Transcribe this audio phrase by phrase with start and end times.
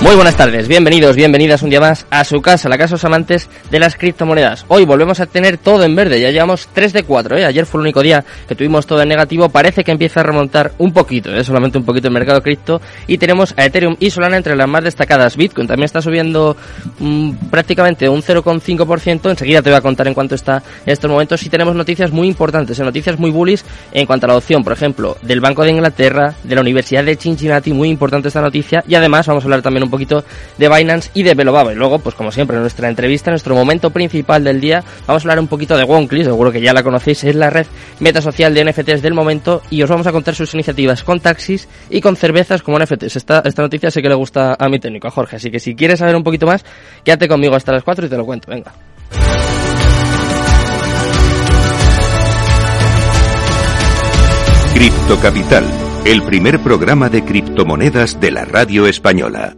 [0.00, 3.04] Muy buenas tardes, bienvenidos, bienvenidas un día más a su casa, la casa de los
[3.04, 4.64] amantes de las criptomonedas.
[4.68, 7.44] Hoy volvemos a tener todo en verde, ya llevamos 3 de 4, ¿eh?
[7.44, 10.70] ayer fue el único día que tuvimos todo en negativo, parece que empieza a remontar
[10.78, 11.42] un poquito, ¿eh?
[11.42, 14.84] solamente un poquito el mercado cripto, y tenemos a Ethereum y Solana entre las más
[14.84, 15.36] destacadas.
[15.36, 16.56] Bitcoin también está subiendo
[17.00, 21.42] mm, prácticamente un 0,5%, enseguida te voy a contar en cuánto está en estos momentos,
[21.42, 22.84] y tenemos noticias muy importantes, ¿eh?
[22.84, 26.54] noticias muy bullish en cuanto a la opción, por ejemplo, del Banco de Inglaterra, de
[26.54, 29.87] la Universidad de Cincinnati, muy importante esta noticia, y además vamos a hablar también un
[29.88, 30.24] un poquito
[30.56, 31.72] de Binance y de Velobaba.
[31.72, 35.22] Y luego, pues como siempre, en nuestra entrevista, en nuestro momento principal del día, vamos
[35.22, 37.66] a hablar un poquito de Wonkly, seguro que ya la conocéis, es la red
[38.00, 42.00] metasocial de NFTs del momento y os vamos a contar sus iniciativas con taxis y
[42.00, 43.16] con cervezas como NFTs.
[43.16, 45.74] Esta, esta noticia sé que le gusta a mi técnico, a Jorge, así que si
[45.74, 46.64] quieres saber un poquito más,
[47.04, 48.72] quédate conmigo hasta las 4 y te lo cuento, venga.
[54.74, 55.64] Cripto Capital
[56.08, 59.57] el primer programa de criptomonedas de la radio española.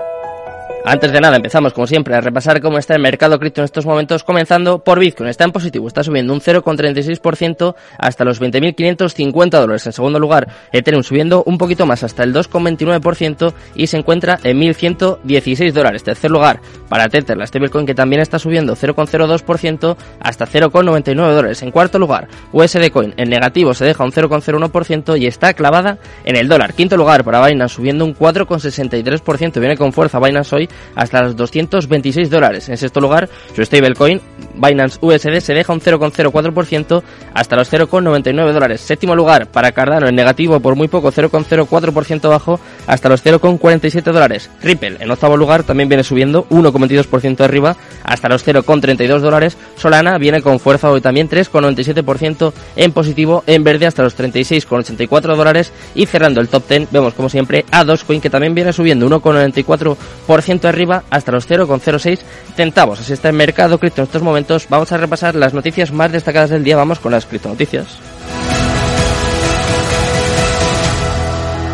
[0.83, 3.85] Antes de nada, empezamos como siempre a repasar cómo está el mercado cripto en estos
[3.85, 5.29] momentos, comenzando por Bitcoin.
[5.29, 9.85] Está en positivo, está subiendo un 0,36% hasta los 20.550 dólares.
[9.85, 14.59] En segundo lugar, Ethereum subiendo un poquito más hasta el 2,29% y se encuentra en
[14.59, 16.03] 1.116 dólares.
[16.03, 21.61] Tercer lugar, para Tether, la stablecoin que también está subiendo 0,02% hasta 0,99 dólares.
[21.61, 26.37] En cuarto lugar, USD Coin en negativo se deja un 0,01% y está clavada en
[26.37, 26.73] el dólar.
[26.73, 29.59] Quinto lugar para Binance subiendo un 4,63%.
[29.59, 32.69] Viene con fuerza Binance hoy hasta los 226 dólares.
[32.69, 34.21] En sexto lugar, su stablecoin
[34.55, 38.81] Binance USD se deja un 0,04% hasta los 0,99 dólares.
[38.81, 44.49] Séptimo lugar para Cardano en negativo por muy poco 0,04% bajo hasta los 0,47 dólares.
[44.61, 49.57] Ripple en octavo lugar también viene subiendo 1,22% arriba hasta los 0,32 dólares.
[49.77, 55.71] Solana viene con fuerza hoy también 3,97% en positivo en verde hasta los 36,84 dólares
[55.95, 60.60] y cerrando el top 10 vemos como siempre a Dogecoin que también viene subiendo 1,94%
[60.67, 62.19] arriba hasta los 0,06
[62.55, 62.99] centavos.
[62.99, 64.67] Así está el mercado cripto en estos momentos.
[64.69, 66.75] Vamos a repasar las noticias más destacadas del día.
[66.75, 67.87] Vamos con las criptonoticias.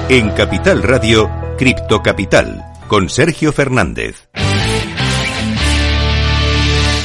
[0.09, 4.29] En Capital Radio, Cripto Capital, con Sergio Fernández.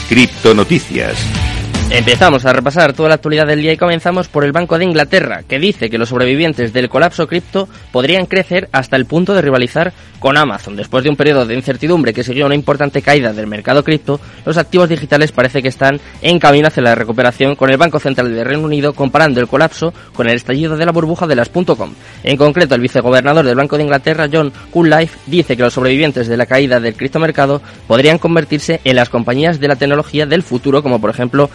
[0.08, 1.41] Criptonoticias.
[1.94, 5.42] Empezamos a repasar toda la actualidad del día y comenzamos por el Banco de Inglaterra,
[5.46, 9.92] que dice que los sobrevivientes del colapso cripto podrían crecer hasta el punto de rivalizar
[10.18, 10.74] con Amazon.
[10.74, 14.56] Después de un periodo de incertidumbre que siguió una importante caída del mercado cripto, los
[14.56, 18.46] activos digitales parece que están en camino hacia la recuperación con el Banco Central del
[18.46, 21.92] Reino Unido comparando el colapso con el estallido de la burbuja de las .com.
[22.22, 26.38] En concreto, el vicegobernador del Banco de Inglaterra, John Coollife, dice que los sobrevivientes de
[26.38, 31.00] la caída del criptomercado podrían convertirse en las compañías de la tecnología del futuro, como
[31.00, 31.50] por ejemplo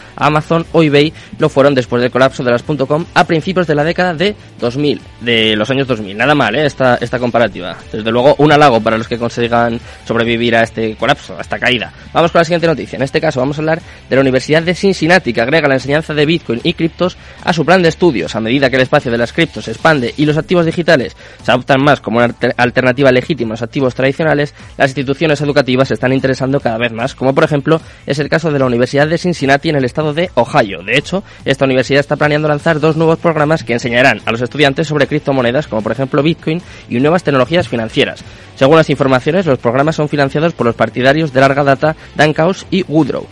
[0.71, 4.13] o eBay lo fueron después del colapso de las .com a principios de la década
[4.13, 6.17] de 2000, de los años 2000.
[6.17, 6.65] Nada mal, ¿eh?
[6.65, 7.77] esta, esta comparativa.
[7.91, 11.91] Desde luego, un halago para los que consigan sobrevivir a este colapso, a esta caída.
[12.13, 12.97] Vamos con la siguiente noticia.
[12.97, 16.13] En este caso vamos a hablar de la Universidad de Cincinnati, que agrega la enseñanza
[16.13, 18.35] de Bitcoin y criptos a su plan de estudios.
[18.35, 21.51] A medida que el espacio de las criptos se expande y los activos digitales se
[21.51, 26.13] adoptan más como una alternativa legítima a los activos tradicionales, las instituciones educativas se están
[26.13, 29.69] interesando cada vez más, como por ejemplo es el caso de la Universidad de Cincinnati
[29.69, 30.83] en el estado de Ohio.
[30.83, 34.88] De hecho, esta universidad está planeando lanzar dos nuevos programas que enseñarán a los estudiantes
[34.88, 38.23] sobre criptomonedas, como por ejemplo Bitcoin y nuevas tecnologías financieras.
[38.56, 42.33] Según las informaciones, los programas son financiados por los partidarios de larga data Dan
[42.71, 43.27] y Woodrow.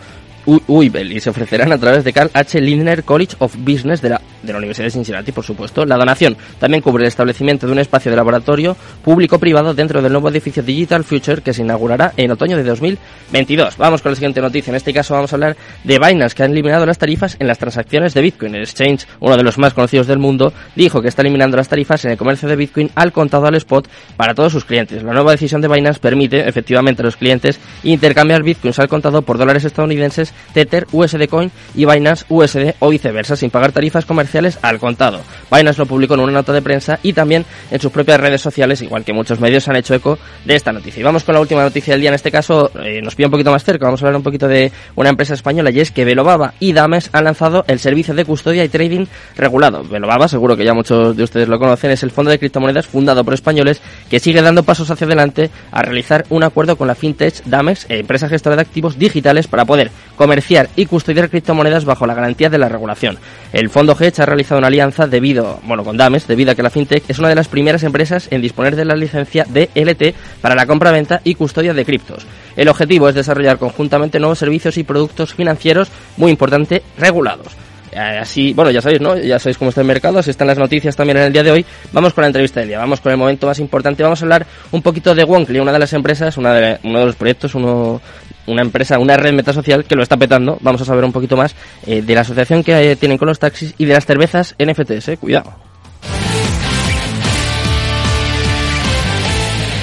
[0.46, 2.60] Y se ofrecerán a través de Carl H.
[2.60, 5.84] Lindner College of Business de la, de la Universidad de Cincinnati, por supuesto.
[5.84, 10.28] La donación también cubre el establecimiento de un espacio de laboratorio público-privado dentro del nuevo
[10.28, 13.76] edificio Digital Future que se inaugurará en otoño de 2022.
[13.76, 14.70] Vamos con la siguiente noticia.
[14.70, 17.58] En este caso vamos a hablar de Binance, que ha eliminado las tarifas en las
[17.58, 18.54] transacciones de Bitcoin.
[18.54, 22.04] El exchange, uno de los más conocidos del mundo, dijo que está eliminando las tarifas
[22.04, 25.02] en el comercio de Bitcoin al contado al spot para todos sus clientes.
[25.02, 29.38] La nueva decisión de Binance permite efectivamente a los clientes intercambiar Bitcoins al contado por
[29.38, 34.58] dólares estadounidenses Tether, USD Coin y Binance USD o viceversa, sin pagar tarifas comerciales sociales
[34.60, 35.22] al contado.
[35.50, 38.82] Binance lo publicó en una nota de prensa y también en sus propias redes sociales,
[38.82, 41.00] igual que muchos medios han hecho eco de esta noticia.
[41.00, 43.32] Y vamos con la última noticia del día, en este caso eh, nos pide un
[43.32, 46.04] poquito más cerca, vamos a hablar un poquito de una empresa española y es que
[46.04, 49.06] Velobaba y Dames han lanzado el servicio de custodia y trading
[49.36, 49.82] regulado.
[49.84, 53.24] Velobaba, seguro que ya muchos de ustedes lo conocen, es el fondo de criptomonedas fundado
[53.24, 53.80] por españoles
[54.10, 58.28] que sigue dando pasos hacia adelante a realizar un acuerdo con la fintech Dames, empresa
[58.28, 62.68] gestora de activos digitales, para poder comerciar y custodiar criptomonedas bajo la garantía de la
[62.68, 63.18] regulación.
[63.52, 66.70] El fondo Hedge ha realizado una alianza debido, bueno, con Dames, debido a que la
[66.70, 70.66] fintech es una de las primeras empresas en disponer de la licencia DLT para la
[70.66, 72.26] compra-venta y custodia de criptos.
[72.56, 77.56] El objetivo es desarrollar conjuntamente nuevos servicios y productos financieros muy importante regulados.
[77.96, 79.16] Eh, así, bueno, ya sabéis, ¿no?
[79.16, 81.50] Ya sabéis cómo está el mercado, así están las noticias también en el día de
[81.50, 81.66] hoy.
[81.92, 84.02] Vamos con la entrevista del día, vamos con el momento más importante.
[84.02, 87.06] Vamos a hablar un poquito de Wonkly, una de las empresas, una de, uno de
[87.06, 88.02] los proyectos, uno,
[88.46, 90.58] una empresa, una red metasocial que lo está petando.
[90.60, 91.54] Vamos a saber un poquito más
[91.86, 95.08] eh, de la asociación que eh, tienen con los taxis y de las cervezas NFTs,
[95.08, 95.16] eh.
[95.16, 95.54] Cuidado.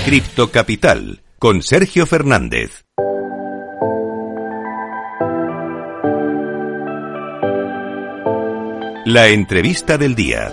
[0.06, 2.84] Cripto Capital con Sergio Fernández.
[9.06, 10.52] La entrevista del día.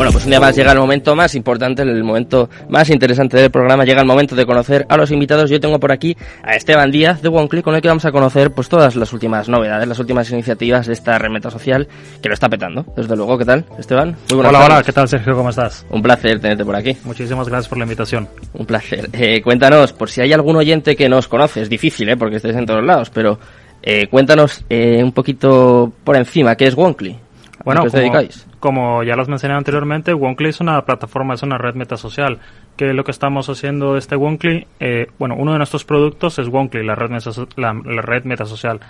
[0.00, 3.50] Bueno, pues un día más llega el momento más importante, el momento más interesante del
[3.50, 5.50] programa, llega el momento de conocer a los invitados.
[5.50, 8.50] Yo tengo por aquí a Esteban Díaz de OneClick, con el que vamos a conocer
[8.50, 11.86] pues todas las últimas novedades, las últimas iniciativas de esta remeta social
[12.22, 12.86] que lo está petando.
[12.96, 14.16] Desde luego, ¿qué tal, Esteban?
[14.30, 15.36] Muy buenas hola, hola, ¿qué tal, Sergio?
[15.36, 15.84] ¿Cómo estás?
[15.90, 16.96] Un placer tenerte por aquí.
[17.04, 18.26] Muchísimas gracias por la invitación.
[18.54, 19.10] Un placer.
[19.12, 22.16] Eh, cuéntanos, por si hay algún oyente que nos conoce, es difícil, ¿eh?
[22.16, 23.38] porque estés en todos lados, pero
[23.82, 27.18] eh, cuéntanos eh, un poquito por encima, ¿qué es Wonkly?
[27.64, 28.46] Bueno, como, dedicáis?
[28.58, 32.38] como ya los mencioné anteriormente, Wonkly es una plataforma, es una red metasocial.
[32.76, 34.66] ¿Qué es lo que estamos haciendo este Wonkly?
[34.80, 37.10] Eh, bueno, uno de nuestros productos es Wonkly, la red,
[37.56, 38.80] la, la red metasocial.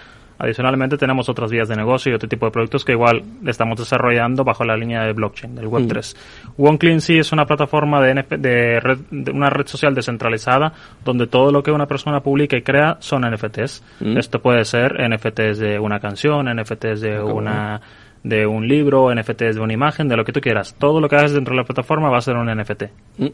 [0.40, 4.42] Adicionalmente tenemos otras vías de negocio y otro tipo de productos que igual estamos desarrollando
[4.42, 6.16] bajo la línea de blockchain, del Web3.
[6.56, 6.64] Mm.
[6.64, 10.72] OneClean sí es una plataforma de, NF de, red, de, una red social descentralizada
[11.04, 13.84] donde todo lo que una persona publica y crea son NFTs.
[14.00, 14.16] Mm.
[14.16, 17.82] Esto puede ser NFTs de una canción, NFTs de una
[18.22, 20.74] de un libro, NFTs de una imagen, de lo que tú quieras.
[20.78, 22.84] Todo lo que hagas dentro de la plataforma va a ser un NFT.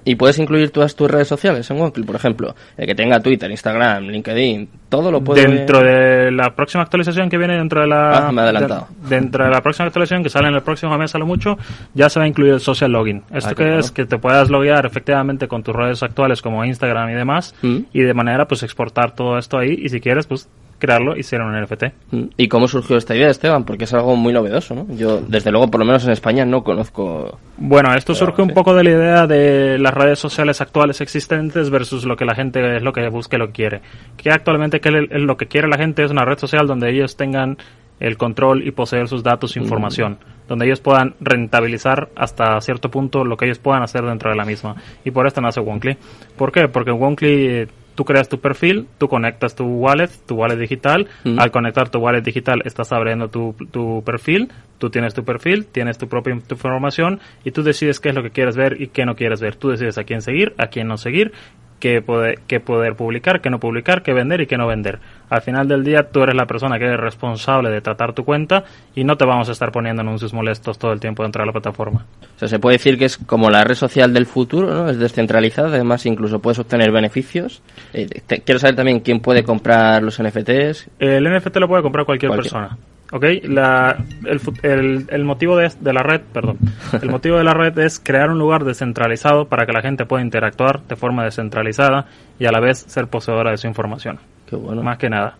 [0.05, 3.50] Y puedes incluir todas tus redes sociales en Google, por ejemplo, el que tenga Twitter,
[3.50, 5.47] Instagram, LinkedIn, todo lo puede...
[5.47, 8.29] Dentro de la próxima actualización que viene dentro de la...
[8.29, 8.88] Ah, me he adelantado.
[9.03, 11.59] De, dentro de la próxima actualización que sale en el próximo mes, sale mucho,
[11.94, 13.23] ya se va a incluir el social login.
[13.33, 17.11] Esto ah, que es que te puedas loguear efectivamente con tus redes actuales como Instagram
[17.11, 17.79] y demás, mm.
[17.93, 21.40] y de manera pues exportar todo esto ahí, y si quieres pues crearlo y ser
[21.40, 21.84] un NFT.
[22.11, 22.25] Mm.
[22.37, 23.64] ¿Y cómo surgió esta idea, Esteban?
[23.64, 24.87] Porque es algo muy novedoso, ¿no?
[24.96, 27.38] Yo, desde luego, por lo menos en España, no conozco...
[27.56, 32.05] Bueno, esto surge un poco de la idea de las redes sociales actuales existentes versus
[32.05, 33.81] lo que la gente es lo que busca y lo que quiere.
[34.17, 37.56] Que actualmente que lo que quiere la gente es una red social donde ellos tengan
[37.99, 40.19] el control y poseer sus datos e información,
[40.49, 44.44] donde ellos puedan rentabilizar hasta cierto punto lo que ellos puedan hacer dentro de la
[44.44, 44.76] misma.
[45.05, 45.96] Y por esto nace Wonkly.
[46.37, 46.69] ¿Por qué?
[46.69, 47.67] Porque Wonkly
[47.97, 51.09] tú creas tu perfil, tú conectas tu wallet, tu wallet digital.
[51.25, 51.41] Mm.
[51.41, 55.99] Al conectar tu wallet digital estás abriendo tu, tu, perfil, tú tienes tu perfil, tienes
[55.99, 59.17] tu propia información y tú decides qué es lo que quieres ver y qué no
[59.17, 59.57] quieres ver.
[59.57, 61.33] Tú decides a quién seguir, a quién no seguir
[61.78, 64.99] qué poder, qué poder publicar, qué no publicar, qué vender y qué no vender.
[65.28, 68.64] Al final del día tú eres la persona que es responsable de tratar tu cuenta
[68.94, 71.52] y no te vamos a estar poniendo anuncios molestos todo el tiempo dentro de la
[71.52, 72.06] plataforma.
[72.37, 74.88] O sea, se puede decir que es como la red social del futuro, ¿no?
[74.88, 77.62] Es descentralizada, además incluso puedes obtener beneficios.
[77.93, 78.06] Eh,
[78.44, 80.90] quiero saber también quién puede comprar los NFTs.
[80.99, 82.33] El NFT lo puede comprar cualquier.
[82.33, 82.76] persona.
[83.13, 83.25] ¿Ok?
[83.45, 86.59] La, el, el, motivo de, de, la red, perdón,
[87.01, 90.23] el motivo de la red es crear un lugar descentralizado para que la gente pueda
[90.23, 92.07] interactuar de forma descentralizada
[92.39, 94.19] y a la vez ser poseedora de su información.
[94.47, 94.83] Qué bueno.
[94.83, 95.37] Más que nada.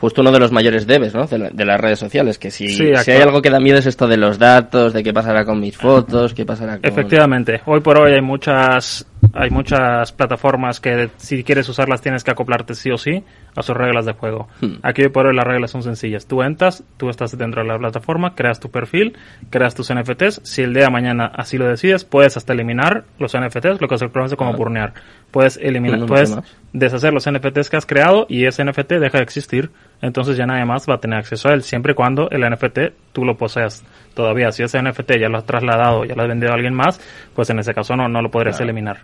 [0.00, 1.26] Justo uno de los mayores debes, ¿no?
[1.26, 4.16] De, las redes sociales, que si, si hay algo que da miedo es esto de
[4.16, 6.90] los datos, de qué pasará con mis fotos, qué pasará con...
[6.90, 7.60] Efectivamente.
[7.66, 12.74] Hoy por hoy hay muchas hay muchas plataformas que si quieres usarlas tienes que acoplarte
[12.74, 13.22] sí o sí
[13.54, 14.48] a sus reglas de juego.
[14.60, 14.76] Hmm.
[14.82, 16.26] Aquí por hoy las reglas son sencillas.
[16.26, 19.16] Tú entras, tú estás dentro de la plataforma, creas tu perfil,
[19.50, 20.40] creas tus NFTs.
[20.44, 23.98] Si el día de mañana así lo decides, puedes hasta eliminar los NFTs, lo que
[23.98, 24.94] se conoce como burnear.
[25.30, 26.36] Puedes eliminar, puedes
[26.72, 29.70] deshacer los NFTs que has creado y ese NFT deja de existir.
[30.02, 33.12] Entonces ya nadie más va a tener acceso a él, siempre y cuando el NFT
[33.12, 34.50] tú lo poseas todavía.
[34.52, 37.00] Si ese NFT ya lo has trasladado, ya lo has vendido a alguien más,
[37.34, 39.00] pues en ese caso no, no lo podrías eliminar.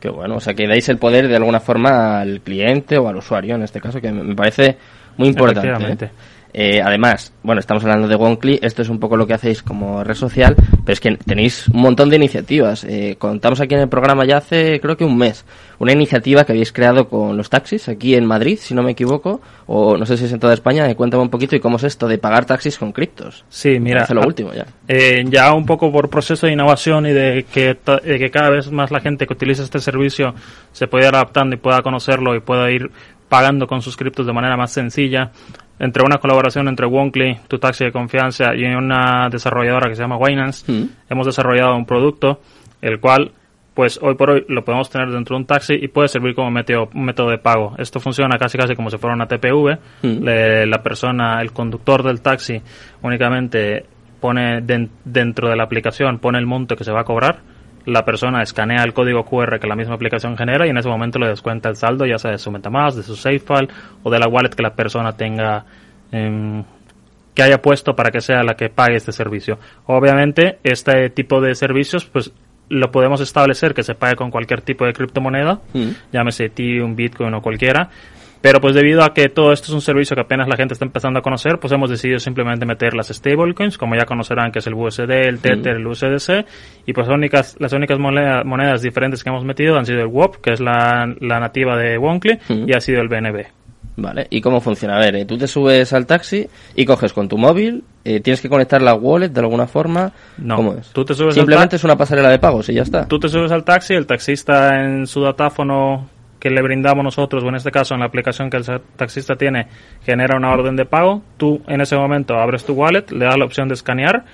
[0.00, 3.16] Qué bueno, o sea que dais el poder de alguna forma al cliente o al
[3.16, 4.76] usuario en este caso, que me parece
[5.16, 6.04] muy importante.
[6.04, 6.10] ¿eh?
[6.56, 10.04] Eh, además, bueno, estamos hablando de Wonkly, esto es un poco lo que hacéis como
[10.04, 12.84] red social, pero es que tenéis un montón de iniciativas.
[12.84, 15.44] Eh, contamos aquí en el programa ya hace creo que un mes,
[15.80, 19.40] una iniciativa que habéis creado con los taxis aquí en Madrid, si no me equivoco,
[19.66, 21.82] o no sé si es en toda España, eh, cuéntame un poquito y cómo es
[21.82, 23.44] esto de pagar taxis con criptos.
[23.48, 24.64] Sí, mira, lo último ya.
[24.86, 28.70] Eh, ya un poco por proceso de innovación y de que, de que cada vez
[28.70, 30.34] más la gente que utiliza este servicio
[30.70, 32.92] se pueda ir adaptando y pueda conocerlo y pueda ir
[33.28, 35.32] pagando con sus criptos de manera más sencilla
[35.78, 40.16] entre una colaboración entre Wonkly, tu taxi de confianza, y una desarrolladora que se llama
[40.16, 40.84] Winans, mm.
[41.10, 42.40] hemos desarrollado un producto,
[42.80, 43.32] el cual,
[43.74, 46.50] pues hoy por hoy lo podemos tener dentro de un taxi y puede servir como
[46.50, 47.74] método, un método de pago.
[47.78, 49.78] Esto funciona casi casi como si fuera una TPV.
[50.02, 50.24] Mm.
[50.68, 52.60] la persona, el conductor del taxi,
[53.02, 53.84] únicamente
[54.20, 57.53] pone dentro de la aplicación, pone el monto que se va a cobrar
[57.86, 61.18] la persona escanea el código QR que la misma aplicación genera y en ese momento
[61.18, 63.68] le descuenta el saldo, ya sea de su MetaMask, de su SafeFile
[64.02, 65.64] o de la wallet que la persona tenga
[66.10, 66.64] em,
[67.34, 69.58] que haya puesto para que sea la que pague este servicio.
[69.86, 72.32] Obviamente, este tipo de servicios, pues
[72.68, 75.88] lo podemos establecer que se pague con cualquier tipo de criptomoneda, mm.
[76.12, 77.90] llámese Ethereum, Bitcoin o cualquiera,
[78.44, 80.84] pero pues debido a que todo esto es un servicio que apenas la gente está
[80.84, 84.66] empezando a conocer, pues hemos decidido simplemente meter las stablecoins, como ya conocerán que es
[84.66, 86.44] el USD, el Tether, el USDC,
[86.84, 90.42] y pues las únicas, las únicas monedas diferentes que hemos metido han sido el WOP,
[90.42, 93.46] que es la, nativa de Wonkly, y ha sido el BNB.
[93.96, 94.96] Vale, ¿y cómo funciona?
[94.96, 96.46] A ver, eh, tú te subes al taxi
[96.76, 100.12] y coges con tu móvil, eh, tienes que conectar la wallet de alguna forma.
[100.36, 100.90] No, ¿Cómo es?
[100.90, 103.08] Tú te subes Simplemente es una pasarela de pagos y ya está.
[103.08, 106.10] Tú te subes al taxi, el taxista en su datáfono
[106.44, 108.64] que le brindamos nosotros, o en este caso en la aplicación que el
[108.96, 109.66] taxista tiene,
[110.04, 113.46] genera una orden de pago, tú en ese momento abres tu wallet, le das la
[113.46, 114.26] opción de escanear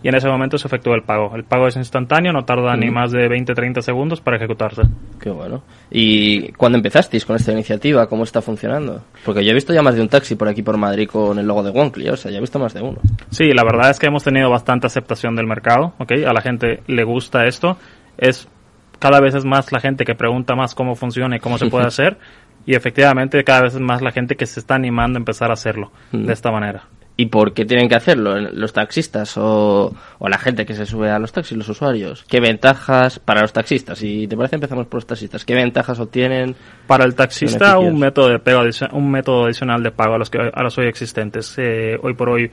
[0.00, 1.34] y en ese momento se efectúa el pago.
[1.34, 4.82] El pago es instantáneo, no tarda ni más de 20-30 segundos para ejecutarse.
[5.20, 5.64] Qué bueno.
[5.90, 8.06] ¿Y cuándo empezasteis con esta iniciativa?
[8.06, 9.02] ¿Cómo está funcionando?
[9.24, 11.48] Porque yo he visto ya más de un taxi por aquí por Madrid con el
[11.48, 12.98] logo de Wonkly, o sea, ya he visto más de uno.
[13.30, 16.12] Sí, la verdad es que hemos tenido bastante aceptación del mercado, ¿ok?
[16.28, 17.76] A la gente le gusta esto.
[18.18, 18.48] Es
[18.98, 21.86] cada vez es más la gente que pregunta más cómo funciona y cómo se puede
[21.88, 22.18] hacer.
[22.66, 25.54] Y efectivamente cada vez es más la gente que se está animando a empezar a
[25.54, 26.84] hacerlo de esta manera.
[27.18, 31.18] ¿Y por qué tienen que hacerlo los taxistas o, la gente que se sube a
[31.18, 32.24] los taxis, los usuarios?
[32.28, 34.02] ¿Qué ventajas para los taxistas?
[34.02, 35.46] Y te parece empezamos por los taxistas.
[35.46, 36.54] ¿Qué ventajas obtienen?
[36.86, 40.38] Para el taxista un método de pago, un método adicional de pago a los que
[40.52, 41.54] a los hoy existentes.
[41.56, 42.50] Eh, hoy por hoy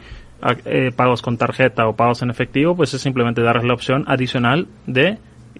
[0.65, 4.67] eh, pagos con tarjeta o pagos en efectivo, pues es simplemente darles la opción adicional
[4.87, 5.17] de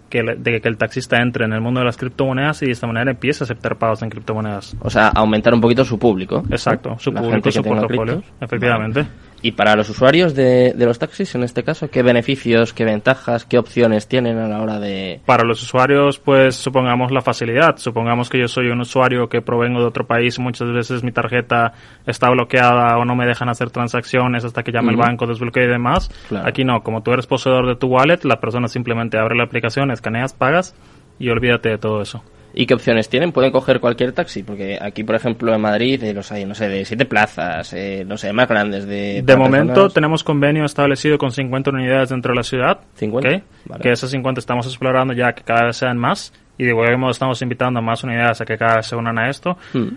[0.09, 2.87] que, de que el taxista entre en el mundo de las criptomonedas y de esta
[2.87, 4.75] manera empiece a aceptar pagos en criptomonedas.
[4.79, 6.43] O sea, aumentar un poquito su público.
[6.49, 9.05] Exacto, su público, su portafolio, efectivamente.
[9.43, 13.57] Y para los usuarios de, los taxis, en este caso, ¿qué beneficios, qué ventajas, qué
[13.57, 15.19] opciones tienen a la hora de...?
[15.25, 17.75] Para los usuarios, pues supongamos la facilidad.
[17.75, 21.73] Supongamos que yo soy un usuario que provengo de otro país, muchas veces mi tarjeta
[22.05, 25.67] está bloqueada o no me dejan hacer transacciones hasta que llame el banco, desbloquee y
[25.67, 26.09] demás.
[26.45, 29.91] Aquí no, como tú eres poseedor de tu wallet, la persona simplemente abre la aplicación,
[29.91, 30.73] escaneas, pagas
[31.19, 32.23] y olvídate de todo eso.
[32.55, 33.31] ¿Y qué opciones tienen?
[33.31, 36.69] Pueden coger cualquier taxi, porque aquí, por ejemplo, en Madrid eh, los hay, no sé,
[36.69, 38.85] de siete plazas, eh, no sé, más grandes.
[38.85, 42.79] De, de momento tenemos convenio establecido con 50 unidades dentro de la ciudad.
[42.95, 43.43] 50.
[43.81, 46.31] Que esas 50 estamos explorando ya que cada vez sean más.
[46.57, 49.17] Y de igual modo estamos invitando a más unidades a que cada vez se unan
[49.17, 49.57] a esto.
[49.73, 49.95] Hmm.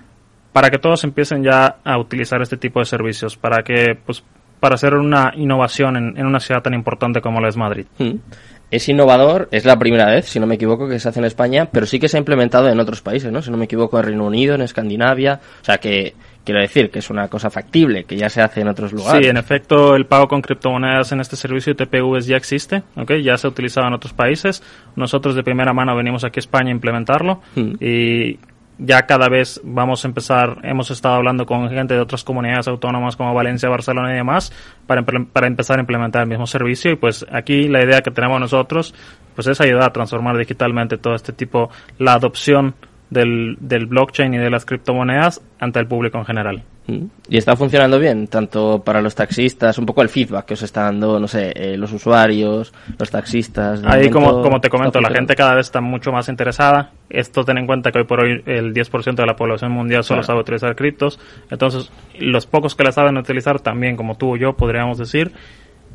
[0.53, 3.37] Para que todos empiecen ya a utilizar este tipo de servicios.
[3.37, 4.25] Para que, pues,
[4.59, 7.85] para hacer una innovación en, una ciudad tan importante como la es Madrid.
[7.99, 8.15] Hmm
[8.71, 11.69] es innovador, es la primera vez, si no me equivoco, que se hace en España,
[11.71, 13.43] pero sí que se ha implementado en otros países, ¿no?
[13.43, 17.01] Si no me equivoco, en Reino Unido, en Escandinavia, o sea que quiero decir que
[17.01, 19.25] es una cosa factible, que ya se hace en otros lugares.
[19.25, 23.13] Sí, en efecto, el pago con criptomonedas en este servicio de TPVs ya existe, ¿ok?
[23.23, 24.63] Ya se ha utilizado en otros países.
[24.95, 27.75] Nosotros de primera mano venimos aquí a España a implementarlo hmm.
[27.81, 28.39] y
[28.79, 33.17] ya cada vez vamos a empezar, hemos estado hablando con gente de otras comunidades autónomas
[33.17, 34.53] como Valencia, Barcelona y demás
[34.87, 38.41] para, para empezar a implementar el mismo servicio y pues aquí la idea que tenemos
[38.41, 38.95] nosotros
[39.35, 42.75] pues es ayudar a transformar digitalmente todo este tipo, la adopción
[43.11, 46.63] del, del blockchain y de las criptomonedas ante el público en general.
[46.87, 47.07] Mm.
[47.29, 50.83] Y está funcionando bien, tanto para los taxistas, un poco el feedback que os está
[50.83, 53.83] dando, no sé, eh, los usuarios, los taxistas.
[53.85, 56.93] Ahí, como, como te comento, la gente cada vez está mucho más interesada.
[57.11, 60.23] Esto ten en cuenta que hoy por hoy el 10% de la población mundial solo
[60.23, 61.19] sabe utilizar criptos.
[61.51, 65.33] Entonces, los pocos que la saben utilizar también, como tú o yo, podríamos decir,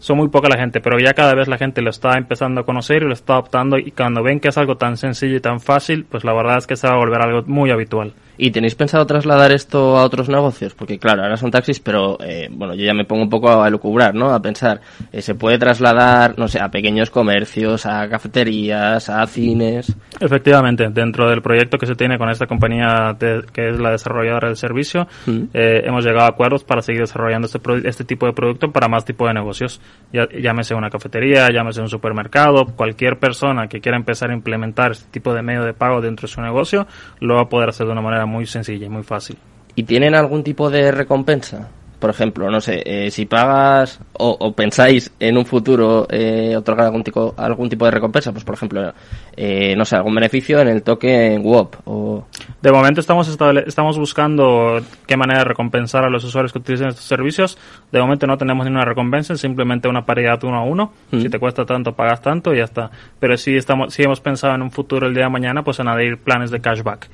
[0.02, 2.66] son muy poca la gente, pero ya cada vez la gente lo está empezando a
[2.66, 5.60] conocer y lo está adoptando y cuando ven que es algo tan sencillo y tan
[5.60, 8.14] fácil, pues la verdad es que se va a volver algo muy habitual.
[8.44, 10.74] ¿Y tenéis pensado trasladar esto a otros negocios?
[10.74, 13.70] Porque claro, ahora son taxis, pero eh, bueno, yo ya me pongo un poco a
[13.70, 14.34] lucubrar, ¿no?
[14.34, 14.82] A pensar,
[15.12, 19.96] eh, se puede trasladar, no sé, a pequeños comercios, a cafeterías, a cines.
[20.20, 24.58] Efectivamente, dentro del proyecto que se tiene con esta compañía que es la desarrolladora del
[24.58, 25.44] servicio, mm.
[25.54, 29.06] eh, hemos llegado a acuerdos para seguir desarrollando este, este tipo de producto para más
[29.06, 29.80] tipo de negocios.
[30.12, 35.12] Ya, llámese una cafetería, llámese un supermercado, cualquier persona que quiera empezar a implementar este
[35.12, 36.88] tipo de medio de pago dentro de su negocio,
[37.20, 39.38] lo va a poder hacer de una manera muy sencilla y muy fácil.
[39.76, 41.70] ¿Y tienen algún tipo de recompensa?
[42.02, 47.04] Por ejemplo, no sé, eh, si pagas o, pensáis en un futuro eh, otorgar algún
[47.04, 48.92] tipo, algún tipo de recompensa, pues por ejemplo,
[49.38, 52.26] eh, no sé, algún beneficio en el toque en WOP o...
[52.60, 53.28] De momento estamos,
[53.68, 57.60] estamos buscando qué manera de recompensar a los usuarios que utilicen estos servicios.
[57.92, 60.94] De momento no tenemos ninguna recompensa, simplemente una paridad uno a uno.
[61.12, 62.90] Si te cuesta tanto, pagas tanto y ya está.
[63.20, 65.88] Pero sí, estamos, sí hemos pensado en un futuro el día de mañana, pues en
[65.88, 67.10] añadir planes de cashback.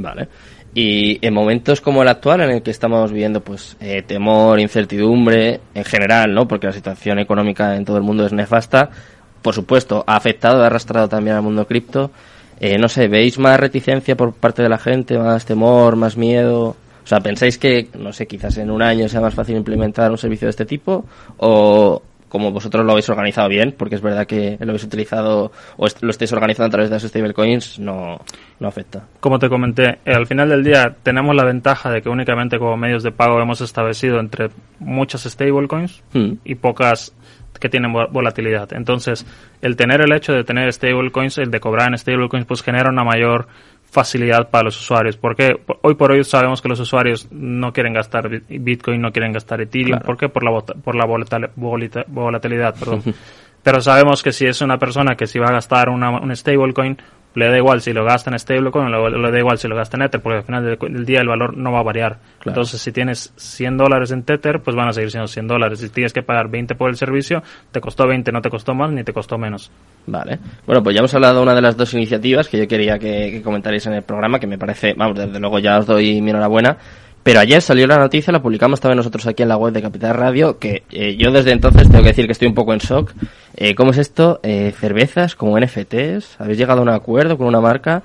[0.00, 0.28] Vale.
[0.72, 5.60] Y en momentos como el actual, en el que estamos viendo pues eh, temor, incertidumbre,
[5.74, 6.46] en general, ¿no?
[6.46, 8.90] Porque la situación económica en todo el mundo es nefasta,
[9.42, 12.10] por supuesto, ha afectado, ha arrastrado también al mundo cripto.
[12.60, 16.76] Eh, no sé, ¿veis más reticencia por parte de la gente, más temor, más miedo?
[17.02, 20.18] O sea, ¿pensáis que, no sé, quizás en un año sea más fácil implementar un
[20.18, 21.04] servicio de este tipo?
[21.38, 25.86] ¿O, como vosotros lo habéis organizado bien, porque es verdad que lo habéis utilizado o
[26.00, 28.20] lo estáis organizando a través de las stablecoins, no,
[28.60, 29.04] no afecta.
[29.18, 32.76] Como te comenté, eh, al final del día tenemos la ventaja de que únicamente como
[32.76, 36.34] medios de pago hemos establecido entre muchas stablecoins hmm.
[36.44, 37.12] y pocas
[37.58, 38.72] que tienen volatilidad.
[38.72, 39.26] Entonces,
[39.60, 43.04] el tener el hecho de tener stablecoins, el de cobrar en stablecoins, pues genera una
[43.04, 43.48] mayor
[43.90, 48.28] facilidad para los usuarios, porque hoy por hoy sabemos que los usuarios no quieren gastar
[48.28, 50.28] Bitcoin, no quieren gastar Ethereum, ¿por qué?
[50.28, 53.02] Por la, por la volatilidad, perdón.
[53.62, 56.96] Pero sabemos que si es una persona que si va a gastar una, un stablecoin,
[57.34, 59.96] le da igual si lo gasta en stablecoin o le, da igual si lo gasta
[59.96, 62.18] en Ether, porque al final del, día el valor no va a variar.
[62.44, 65.78] Entonces, si tienes 100 dólares en Tether, pues van a seguir siendo 100 dólares.
[65.78, 68.90] Si tienes que pagar 20 por el servicio, te costó 20, no te costó más
[68.90, 69.70] ni te costó menos.
[70.06, 70.38] Vale.
[70.66, 73.30] Bueno, pues ya hemos hablado de una de las dos iniciativas que yo quería que,
[73.30, 76.30] que comentarais en el programa, que me parece, vamos, desde luego ya os doy mi
[76.30, 76.76] enhorabuena.
[77.22, 80.14] Pero ayer salió la noticia, la publicamos también nosotros aquí en la web de Capital
[80.14, 83.12] Radio, que eh, yo desde entonces tengo que decir que estoy un poco en shock.
[83.56, 84.40] Eh, ¿Cómo es esto?
[84.42, 88.02] Eh, cervezas como NFTs, ¿habéis llegado a un acuerdo con una marca?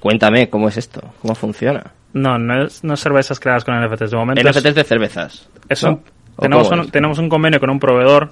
[0.00, 1.00] Cuéntame, ¿cómo es esto?
[1.22, 1.92] ¿Cómo funciona?
[2.12, 4.10] No, no es, no cervezas creadas con NFTs.
[4.10, 5.48] De momento NFTs de cervezas.
[5.68, 6.02] Eso.
[6.38, 8.30] Tenemos, un, tenemos un convenio con un proveedor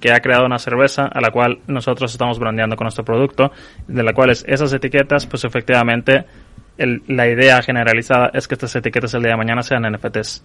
[0.00, 3.50] que ha creado una cerveza a la cual nosotros estamos brandeando con nuestro producto,
[3.86, 6.24] de la cual esas etiquetas, pues efectivamente
[6.78, 10.44] la idea generalizada es que estas etiquetas el día de mañana sean NFTs.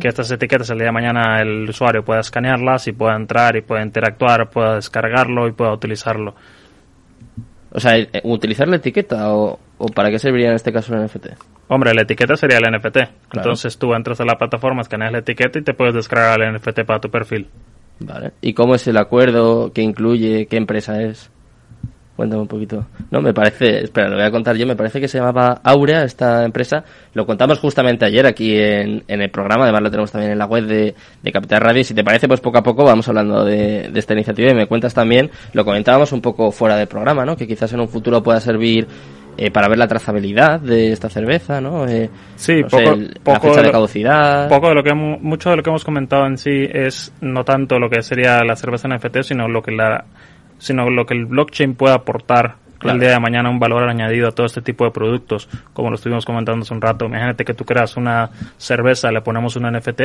[0.00, 3.62] Que estas etiquetas el día de mañana el usuario pueda escanearlas y pueda entrar y
[3.62, 6.34] pueda interactuar, pueda descargarlo y pueda utilizarlo.
[7.72, 9.58] O sea, eh, ¿utilizar la etiqueta o,
[9.94, 11.28] para qué serviría en este caso el NFT?
[11.68, 12.96] Hombre, la etiqueta sería el NFT.
[13.32, 16.80] Entonces tú entras a la plataforma, escaneas la etiqueta y te puedes descargar el NFT
[16.84, 17.48] para tu perfil.
[18.00, 18.32] Vale.
[18.40, 19.72] ¿Y cómo es el acuerdo?
[19.72, 20.46] ¿Qué incluye?
[20.46, 21.30] ¿Qué empresa es?
[22.20, 22.84] Cuéntame un poquito.
[23.10, 26.04] No, me parece, espera, lo voy a contar yo, me parece que se llamaba Aurea
[26.04, 26.84] esta empresa.
[27.14, 30.66] Lo contamos justamente ayer aquí en, el programa, además lo tenemos también en la web
[30.66, 30.94] de,
[31.32, 31.82] Capital Radio.
[31.82, 34.92] Si te parece, pues poco a poco vamos hablando de, esta iniciativa y me cuentas
[34.92, 37.36] también, lo comentábamos un poco fuera del programa, ¿no?
[37.36, 38.86] Que quizás en un futuro pueda servir
[39.38, 41.88] eh, para ver la trazabilidad de esta cerveza, ¿no?
[41.88, 44.46] Eh, sí, poco, la fecha de caducidad.
[44.50, 47.78] Poco de lo que mucho de lo que hemos comentado en sí es no tanto
[47.78, 50.04] lo que sería la cerveza NFT, sino lo que la
[50.60, 54.32] sino lo que el blockchain puede aportar el día de mañana un valor añadido a
[54.32, 57.04] todo este tipo de productos, como lo estuvimos comentando hace un rato.
[57.04, 60.00] Imagínate que tú creas una cerveza, le ponemos un NFT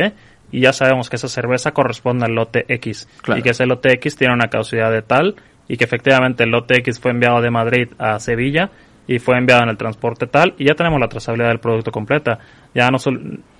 [0.52, 4.16] y ya sabemos que esa cerveza corresponde al lote X y que ese lote X
[4.16, 5.36] tiene una caducidad de tal
[5.68, 8.70] y que efectivamente el lote X fue enviado de Madrid a Sevilla
[9.08, 12.38] y fue enviado en el transporte tal y ya tenemos la trazabilidad del producto completa.
[12.74, 12.98] Ya no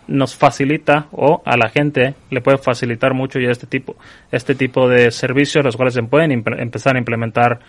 [0.08, 3.96] nos facilita o a la gente le puede facilitar mucho ya este tipo
[4.30, 7.60] este tipo de servicios los cuales se pueden empezar a implementar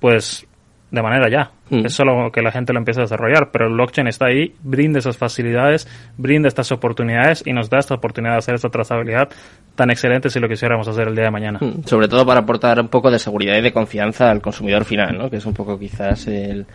[0.00, 0.46] pues
[0.90, 1.50] de manera ya.
[1.70, 1.86] Mm.
[1.86, 4.98] Es solo que la gente lo empiece a desarrollar, pero el blockchain está ahí, brinda
[4.98, 9.28] esas facilidades, brinda estas oportunidades y nos da esta oportunidad de hacer esta trazabilidad
[9.74, 11.58] tan excelente si lo quisiéramos hacer el día de mañana.
[11.60, 11.84] Mm.
[11.84, 15.28] Sobre todo para aportar un poco de seguridad y de confianza al consumidor final, ¿no?
[15.28, 16.66] que es un poco quizás el,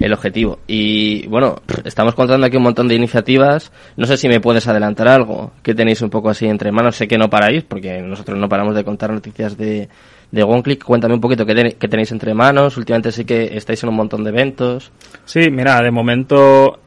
[0.00, 0.58] el objetivo.
[0.66, 3.72] Y bueno, estamos contando aquí un montón de iniciativas.
[3.96, 6.96] No sé si me puedes adelantar algo que tenéis un poco así entre manos.
[6.96, 9.88] Sé que no paráis, porque nosotros no paramos de contar noticias de,
[10.30, 10.84] de OneClick.
[10.84, 11.54] Cuéntame un poquito qué,
[11.88, 12.76] tenéis entre manos.
[12.76, 14.92] Últimamente sí que estáis en un montón de eventos.
[15.24, 16.78] Sí, mira, de momento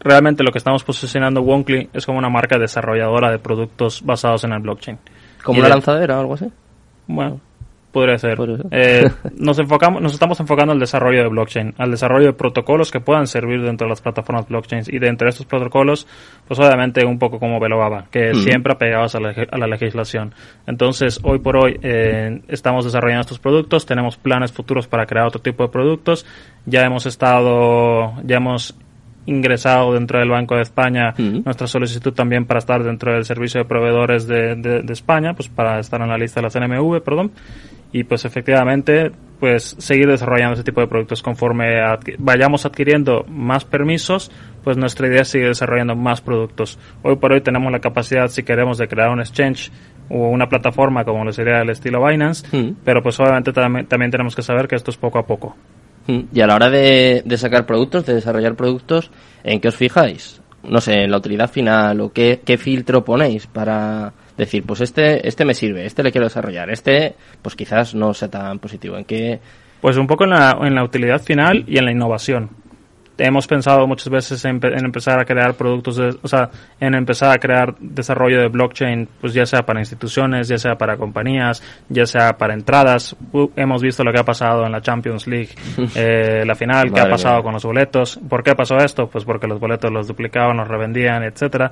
[0.00, 4.52] realmente lo que estamos posicionando OneClick es como una marca desarrolladora de productos basados en
[4.52, 4.98] el blockchain.
[5.42, 6.46] ¿Como una lanzadera o algo así?
[7.06, 7.40] Bueno,
[7.92, 8.38] Podría ser.
[8.70, 13.00] Eh, nos enfocamos, nos estamos enfocando al desarrollo de blockchain, al desarrollo de protocolos que
[13.00, 16.06] puedan servir dentro de las plataformas blockchain y dentro de estos protocolos,
[16.46, 18.36] pues obviamente un poco como Velobaba, que mm.
[18.36, 20.34] siempre apegados a la, a la, legislación.
[20.66, 25.40] Entonces, hoy por hoy eh, estamos desarrollando estos productos, tenemos planes futuros para crear otro
[25.40, 26.26] tipo de productos,
[26.66, 28.74] ya hemos estado, ya hemos
[29.26, 33.66] ingresado dentro del Banco de España nuestra solicitud también para estar dentro del servicio de
[33.66, 37.32] proveedores de, de, de, España, pues para estar en la lista de la CNMV, perdón.
[37.92, 41.80] Y pues efectivamente pues seguir desarrollando ese tipo de productos conforme
[42.18, 44.30] vayamos adquiriendo más permisos
[44.64, 46.78] pues nuestra idea es seguir desarrollando más productos.
[47.02, 49.70] Hoy por hoy tenemos la capacidad si queremos de crear un exchange
[50.08, 54.34] o una plataforma como lo sería el estilo Binance pero pues obviamente también, también tenemos
[54.34, 55.56] que saber que esto es poco a poco.
[56.06, 59.10] Y a la hora de, de sacar productos de desarrollar productos
[59.42, 63.46] en qué os fijáis no sé en la utilidad final o qué, qué filtro ponéis
[63.46, 68.12] para decir, pues este, este me sirve, este le quiero desarrollar, este, pues quizás no
[68.14, 68.96] sea tan positivo.
[68.96, 69.40] ¿En qué?
[69.80, 72.50] Pues un poco en la, en la utilidad final y en la innovación.
[73.18, 77.74] Hemos pensado muchas veces en, empezar a crear productos, o sea, en empezar a crear
[77.78, 82.54] desarrollo de blockchain, pues ya sea para instituciones, ya sea para compañías, ya sea para
[82.54, 83.16] entradas.
[83.56, 85.50] hemos visto lo que ha pasado en la Champions League,
[85.94, 88.20] eh, la final, qué ha pasado con los boletos.
[88.28, 89.08] ¿Por qué pasó esto?
[89.08, 91.70] Pues porque los boletos los duplicaban, los revendían, etcétera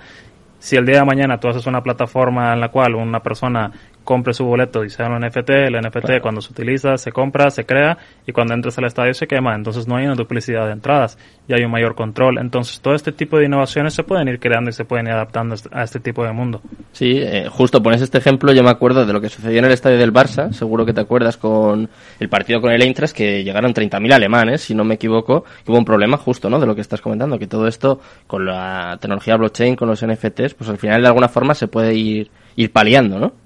[0.64, 3.70] si el día de mañana tú haces una plataforma en la cual una persona
[4.04, 7.64] compre su boleto y sea un NFT, el NFT cuando se utiliza, se compra, se
[7.64, 9.54] crea y cuando entras al estadio se quema.
[9.54, 12.38] Entonces no hay una duplicidad de entradas y hay un mayor control.
[12.38, 15.56] Entonces todo este tipo de innovaciones se pueden ir creando y se pueden ir adaptando
[15.72, 16.60] a este tipo de mundo.
[16.92, 19.72] Sí, eh, justo pones este ejemplo, yo me acuerdo de lo que sucedió en el
[19.72, 21.88] estadio del Barça, seguro que te acuerdas con
[22.20, 25.78] el partido con el Eintracht que llegaron 30.000 alemanes, si no me equivoco, que hubo
[25.78, 26.60] un problema justo, ¿no?
[26.60, 30.54] De lo que estás comentando, que todo esto con la tecnología blockchain, con los NFTs,
[30.54, 33.43] pues al final de alguna forma se puede ir, ir paliando, ¿no?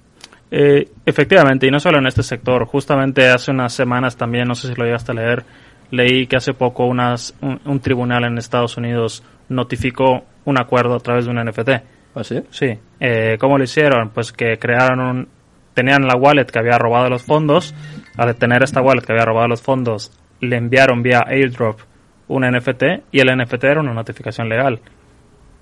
[0.51, 2.65] Eh, efectivamente, y no solo en este sector.
[2.65, 5.43] Justamente hace unas semanas también, no sé si lo llegaste a leer,
[5.91, 11.25] leí que hace poco unas, un, tribunal en Estados Unidos notificó un acuerdo a través
[11.25, 11.69] de un NFT.
[12.15, 12.41] ¿Ah, sí?
[12.49, 12.77] Sí.
[12.99, 14.09] Eh, ¿Cómo lo hicieron?
[14.09, 15.27] Pues que crearon un...
[15.73, 17.73] Tenían la wallet que había robado los fondos.
[18.17, 21.79] Al tener esta wallet que había robado los fondos, le enviaron vía airdrop
[22.27, 24.79] un NFT y el NFT era una notificación legal.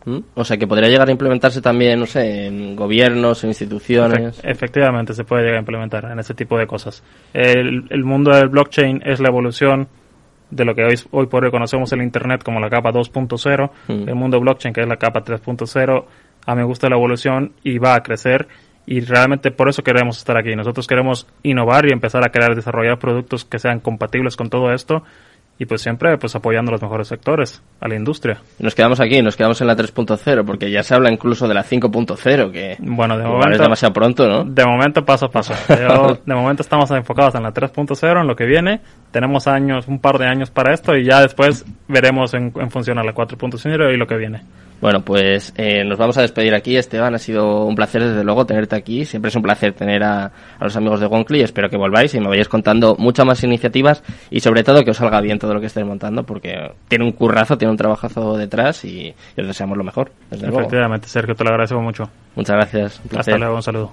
[0.07, 0.19] ¿Mm?
[0.35, 4.39] O sea, que podría llegar a implementarse también, no sé, en gobiernos, en instituciones.
[4.41, 7.03] efectivamente, se puede llegar a implementar en ese tipo de cosas.
[7.33, 9.89] El, mundo del blockchain es la evolución
[10.49, 13.69] de lo que hoy, hoy por hoy conocemos el Internet como la capa 2.0.
[13.89, 14.07] Mm.
[14.07, 16.05] El mundo blockchain, que es la capa 3.0,
[16.45, 18.47] a mí me gusta la evolución y va a crecer.
[18.85, 20.55] Y realmente por eso queremos estar aquí.
[20.55, 25.03] Nosotros queremos innovar y empezar a crear, desarrollar productos que sean compatibles con todo esto
[25.59, 28.39] y pues siempre pues apoyando los mejores sectores, a la industria.
[28.59, 31.63] Nos quedamos aquí, nos quedamos en la 3.0, porque ya se habla incluso de la
[31.63, 34.43] 5.0, que bueno, de momento, es demasiado pronto, ¿no?
[34.43, 35.53] De momento paso a paso.
[36.25, 38.81] de momento estamos enfocados en la 3.0, en lo que viene.
[39.11, 42.99] Tenemos años, un par de años para esto y ya después veremos en, en función
[42.99, 44.41] a la 4.0 y lo que viene.
[44.79, 47.15] Bueno, pues eh, nos vamos a despedir aquí, Esteban.
[47.15, 49.05] Ha sido un placer, desde luego, tenerte aquí.
[49.05, 51.41] Siempre es un placer tener a, a los amigos de Wonkly.
[51.41, 54.97] Espero que volváis y me vayáis contando muchas más iniciativas y, sobre todo, que os
[54.97, 58.85] salga bien todo lo que estéis montando, porque tiene un currazo, tiene un trabajazo detrás
[58.85, 60.11] y, os deseamos lo mejor.
[60.29, 62.09] Desde Efectivamente, Sergio, te lo agradezco mucho.
[62.35, 63.01] Muchas gracias.
[63.15, 63.91] Hasta luego, un saludo.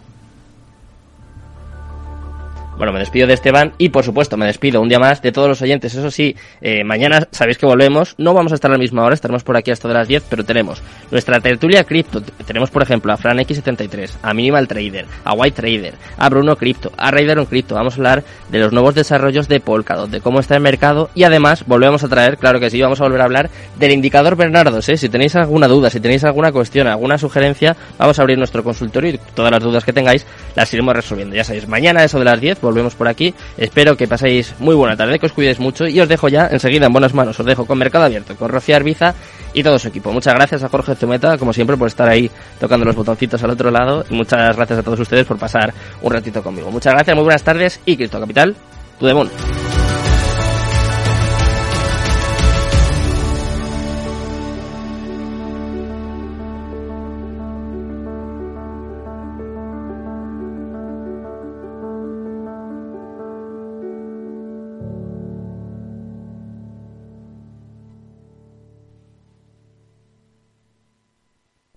[2.76, 5.48] Bueno, me despido de Esteban y por supuesto me despido un día más de todos
[5.48, 5.94] los oyentes.
[5.94, 8.16] Eso sí, eh, mañana sabéis que volvemos.
[8.18, 10.24] No vamos a estar a la misma hora, estaremos por aquí hasta de las 10,
[10.28, 10.82] pero tenemos
[11.12, 12.20] nuestra tertulia cripto.
[12.44, 16.90] Tenemos por ejemplo a Fran X73, a Minimal Trader, a White Trader, a Bruno Crypto,
[16.96, 17.76] a Raider on Crypto.
[17.76, 21.22] Vamos a hablar de los nuevos desarrollos de Polkadot, de cómo está el mercado y
[21.22, 24.78] además volvemos a traer, claro que sí, vamos a volver a hablar del indicador Bernardo.
[24.78, 24.96] ¿eh?
[24.96, 29.10] Si tenéis alguna duda, si tenéis alguna cuestión, alguna sugerencia, vamos a abrir nuestro consultorio
[29.10, 31.36] y todas las dudas que tengáis las iremos resolviendo.
[31.36, 33.34] Ya sabéis, mañana eso de las 10 volvemos por aquí.
[33.56, 36.86] Espero que paséis muy buena tarde, que os cuidéis mucho y os dejo ya enseguida
[36.86, 37.38] en buenas manos.
[37.38, 39.14] Os dejo con Mercado Abierto, con Rocío Arbiza
[39.52, 40.12] y todo su equipo.
[40.12, 43.70] Muchas gracias a Jorge Zumeta, como siempre, por estar ahí tocando los botoncitos al otro
[43.70, 45.72] lado y muchas gracias a todos ustedes por pasar
[46.02, 46.70] un ratito conmigo.
[46.70, 48.54] Muchas gracias, muy buenas tardes y Cristo Capital,
[48.98, 49.30] tu demon.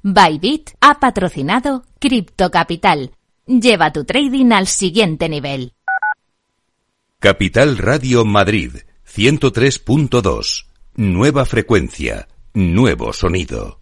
[0.09, 3.11] Bybit ha patrocinado Crypto Capital.
[3.45, 5.73] Lleva tu trading al siguiente nivel.
[7.19, 8.71] Capital Radio Madrid
[9.05, 10.65] 103.2.
[10.95, 13.81] Nueva frecuencia, nuevo sonido.